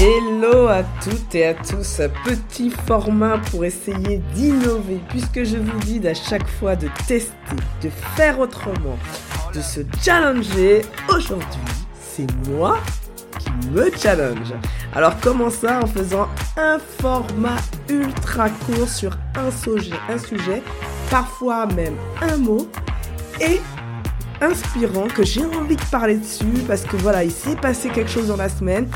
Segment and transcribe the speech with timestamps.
[0.00, 6.06] Hello à toutes et à tous, petit format pour essayer d'innover puisque je vous dis
[6.06, 7.32] à chaque fois de tester,
[7.82, 8.96] de faire autrement,
[9.52, 10.82] de se challenger.
[11.08, 11.48] Aujourd'hui,
[12.00, 12.78] c'est moi
[13.40, 14.54] qui me challenge.
[14.94, 17.56] Alors comment ça En faisant un format
[17.88, 20.62] ultra court sur un sujet, un sujet,
[21.10, 22.68] parfois même un mot
[23.40, 23.60] et
[24.40, 28.28] inspirant que j'ai envie de parler dessus parce que voilà, il s'est passé quelque chose
[28.28, 28.88] dans la semaine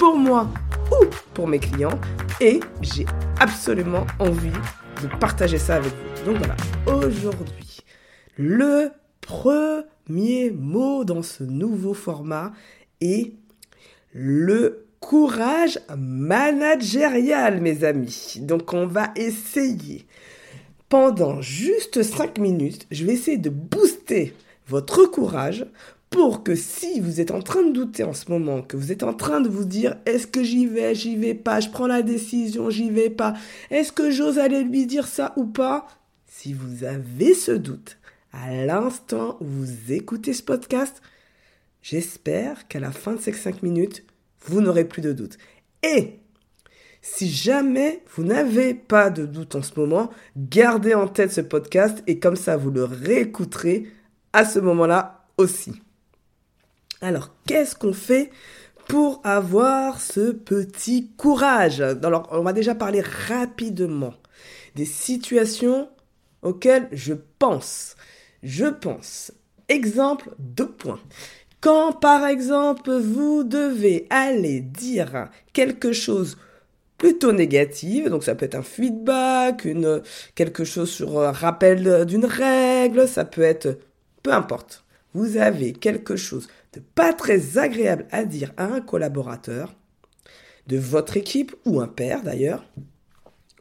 [0.00, 0.48] pour moi
[0.90, 2.00] ou pour mes clients
[2.40, 3.04] et j'ai
[3.38, 4.50] absolument envie
[5.02, 6.24] de partager ça avec vous.
[6.24, 6.56] Donc voilà,
[6.86, 7.80] aujourd'hui,
[8.38, 12.52] le premier mot dans ce nouveau format
[13.02, 13.34] est
[14.14, 18.38] le courage managérial, mes amis.
[18.40, 20.06] Donc on va essayer
[20.88, 24.34] pendant juste 5 minutes, je vais essayer de booster
[24.66, 25.66] votre courage
[26.10, 29.04] pour que si vous êtes en train de douter en ce moment, que vous êtes
[29.04, 32.02] en train de vous dire est-ce que j'y vais, j'y vais pas, je prends la
[32.02, 33.34] décision, j'y vais pas,
[33.70, 35.86] est-ce que j'ose aller lui dire ça ou pas
[36.26, 37.96] Si vous avez ce doute
[38.32, 41.00] à l'instant où vous écoutez ce podcast,
[41.80, 44.04] j'espère qu'à la fin de ces 5 minutes,
[44.46, 45.38] vous n'aurez plus de doute.
[45.84, 46.18] Et
[47.02, 52.02] si jamais vous n'avez pas de doute en ce moment, gardez en tête ce podcast
[52.08, 53.86] et comme ça vous le réécouterez
[54.32, 55.80] à ce moment-là aussi.
[57.00, 58.30] Alors, qu'est-ce qu'on fait
[58.86, 61.80] pour avoir ce petit courage?
[61.80, 64.14] Alors, on va déjà parler rapidement
[64.74, 65.88] des situations
[66.42, 67.96] auxquelles je pense.
[68.42, 69.32] Je pense.
[69.68, 71.00] Exemple, deux points.
[71.60, 76.38] Quand par exemple vous devez aller dire quelque chose
[76.96, 80.02] plutôt négatif, donc ça peut être un feedback, une,
[80.34, 83.78] quelque chose sur un rappel d'une règle, ça peut être
[84.22, 84.84] peu importe.
[85.12, 89.74] Vous avez quelque chose de pas très agréable à dire à un collaborateur
[90.66, 92.64] de votre équipe ou un père d'ailleurs,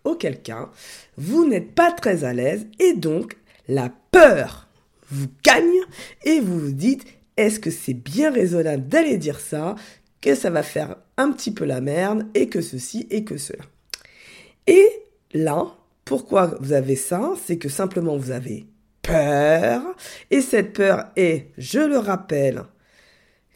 [0.04, 0.70] auquel cas
[1.18, 3.38] vous n'êtes pas très à l'aise et donc
[3.68, 4.68] la peur
[5.10, 5.82] vous gagne
[6.24, 7.06] et vous vous dites
[7.38, 9.76] est-ce que c'est bien raisonnable d'aller dire ça,
[10.22, 13.64] que ça va faire un petit peu la merde et que ceci et que cela.
[14.68, 14.88] Et
[15.34, 15.74] là,
[16.06, 17.34] pourquoi vous avez ça?
[17.46, 18.66] C'est que simplement vous avez
[19.02, 19.82] peur
[20.30, 22.64] et cette peur est, je le rappelle,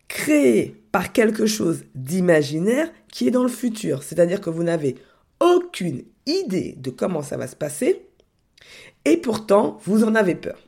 [0.08, 4.04] créé par quelque chose d'imaginaire qui est dans le futur.
[4.04, 4.96] C'est-à-dire que vous n'avez
[5.40, 8.06] aucune idée de comment ça va se passer
[9.06, 10.60] et pourtant vous en avez peur.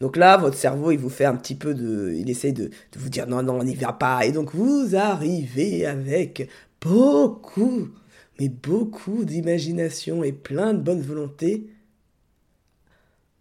[0.00, 2.12] Donc là, votre cerveau, il vous fait un petit peu de...
[2.16, 4.26] Il essaye de, de vous dire non, non, on n'y va pas.
[4.26, 6.48] Et donc vous arrivez avec
[6.80, 7.88] beaucoup,
[8.38, 11.68] mais beaucoup d'imagination et plein de bonne volonté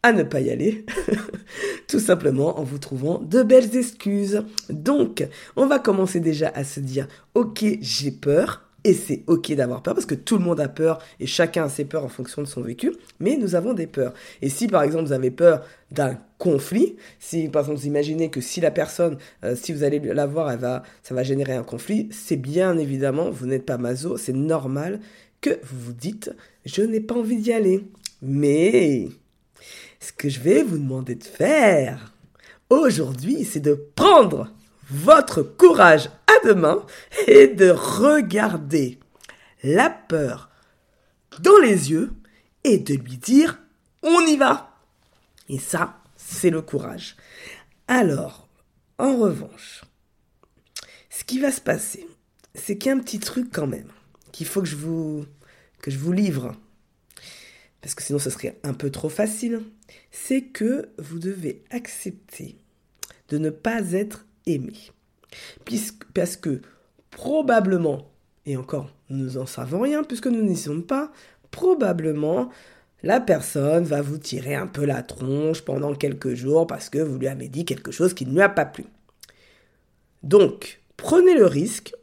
[0.03, 0.85] à ne pas y aller,
[1.89, 4.43] tout simplement en vous trouvant de belles excuses.
[4.69, 9.81] Donc, on va commencer déjà à se dire, ok, j'ai peur, et c'est ok d'avoir
[9.81, 12.43] peur, parce que tout le monde a peur, et chacun a ses peurs en fonction
[12.43, 14.13] de son vécu, mais nous avons des peurs.
[14.43, 18.39] Et si par exemple vous avez peur d'un conflit, si par exemple vous imaginez que
[18.39, 21.63] si la personne, euh, si vous allez la voir, elle va, ça va générer un
[21.63, 24.99] conflit, c'est bien évidemment, vous n'êtes pas maso, c'est normal
[25.41, 26.31] que vous vous dites,
[26.65, 27.83] je n'ai pas envie d'y aller.
[28.21, 29.07] Mais
[29.99, 32.13] ce que je vais vous demander de faire
[32.69, 34.51] aujourd'hui, c'est de prendre
[34.89, 36.85] votre courage à deux mains
[37.27, 38.99] et de regarder
[39.63, 40.49] la peur
[41.39, 42.11] dans les yeux
[42.63, 43.59] et de lui dire
[44.03, 44.75] on y va.
[45.49, 47.15] Et ça, c'est le courage.
[47.87, 48.47] Alors,
[48.97, 49.83] en revanche,
[51.09, 52.07] ce qui va se passer,
[52.53, 53.89] c'est qu'il y a un petit truc quand même
[54.31, 55.25] qu'il faut que je vous
[55.81, 56.55] que je vous livre
[57.81, 59.61] parce que sinon ce serait un peu trop facile,
[60.11, 62.57] c'est que vous devez accepter
[63.29, 64.73] de ne pas être aimé.
[65.65, 66.61] Puisque, parce que
[67.11, 68.11] probablement,
[68.45, 71.11] et encore nous n'en savons rien puisque nous n'y sommes pas,
[71.51, 72.49] probablement
[73.01, 77.17] la personne va vous tirer un peu la tronche pendant quelques jours parce que vous
[77.17, 78.85] lui avez dit quelque chose qui ne lui a pas plu.
[80.21, 81.93] Donc, prenez le risque.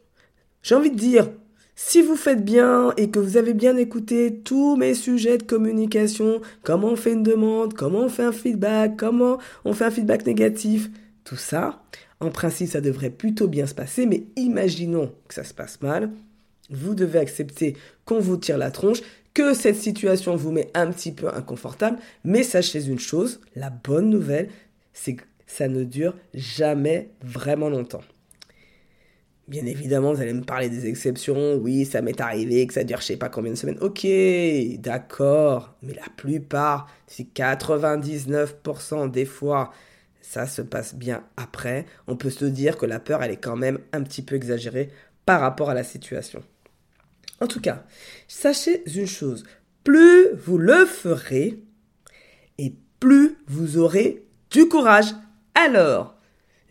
[0.63, 1.29] J'ai envie de dire,
[1.79, 6.41] si vous faites bien et que vous avez bien écouté tous mes sujets de communication,
[6.63, 10.25] comment on fait une demande, comment on fait un feedback, comment on fait un feedback
[10.25, 10.89] négatif,
[11.23, 11.83] tout ça,
[12.19, 16.09] en principe ça devrait plutôt bien se passer, mais imaginons que ça se passe mal,
[16.71, 19.01] vous devez accepter qu'on vous tire la tronche,
[19.35, 24.09] que cette situation vous met un petit peu inconfortable, mais sachez une chose, la bonne
[24.09, 24.49] nouvelle,
[24.93, 28.01] c'est que ça ne dure jamais vraiment longtemps.
[29.47, 31.55] Bien évidemment, vous allez me parler des exceptions.
[31.55, 33.77] Oui, ça m'est arrivé que ça dure je sais pas combien de semaines.
[33.79, 34.05] Ok,
[34.79, 35.77] d'accord.
[35.81, 39.71] Mais la plupart, si 99% des fois,
[40.21, 43.55] ça se passe bien après, on peut se dire que la peur, elle est quand
[43.55, 44.89] même un petit peu exagérée
[45.25, 46.43] par rapport à la situation.
[47.39, 47.85] En tout cas,
[48.27, 49.45] sachez une chose,
[49.85, 51.63] plus vous le ferez
[52.57, 55.13] et plus vous aurez du courage.
[55.55, 56.16] Alors,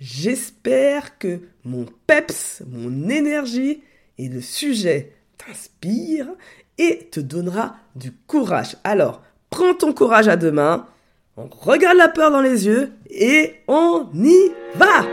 [0.01, 3.83] j'espère que mon peps, mon énergie
[4.19, 6.29] et le sujet t'inspire
[6.79, 8.77] et te donnera du courage.
[8.85, 10.87] Alors, prends ton courage à deux mains,
[11.37, 15.05] regarde la peur dans les yeux et on y va